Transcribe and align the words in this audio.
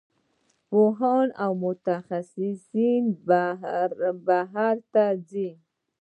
پوهان 0.69 1.27
او 1.43 1.51
متخصصین 1.65 3.03
بهر 4.27 4.75
ته 4.93 5.05
ځي. 5.29 5.49